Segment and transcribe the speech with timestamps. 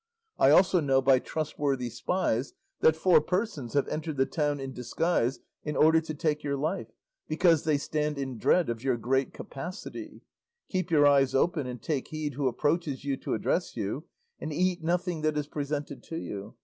[0.39, 5.39] I also know by trustworthy spies that four persons have entered the town in disguise
[5.63, 6.87] in order to take your life,
[7.27, 10.23] because they stand in dread of your great capacity;
[10.69, 14.05] keep your eyes open and take heed who approaches you to address you,
[14.39, 16.55] and eat nothing that is presented to you.